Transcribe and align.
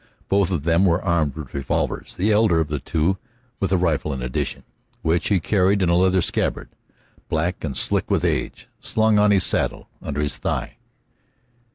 Both 0.29 0.49
of 0.49 0.63
them 0.63 0.83
were 0.87 0.99
armed 0.99 1.35
with 1.35 1.53
revolvers, 1.53 2.15
the 2.15 2.31
elder 2.31 2.59
of 2.59 2.69
the 2.69 2.79
two 2.79 3.17
with 3.59 3.71
a 3.71 3.77
rifle 3.77 4.11
in 4.13 4.23
addition, 4.23 4.63
which 5.03 5.27
he 5.27 5.39
carried 5.39 5.83
in 5.83 5.89
a 5.89 5.95
leather 5.95 6.23
scabbard 6.23 6.69
black 7.29 7.63
and 7.63 7.77
slick 7.77 8.09
with 8.09 8.25
age, 8.25 8.67
slung 8.79 9.19
on 9.19 9.29
his 9.29 9.43
saddle 9.43 9.89
under 10.01 10.19
his 10.21 10.37
thigh. 10.37 10.77